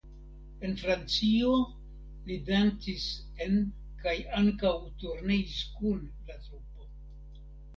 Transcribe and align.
En 0.67 0.71
Francio 0.83 1.51
li 2.29 2.37
dancis 2.47 3.05
en 3.47 3.61
kaj 4.01 4.15
ankaŭ 4.41 4.73
turneis 5.05 5.57
kun 5.77 6.05
la 6.31 6.43
trupo. 6.49 6.91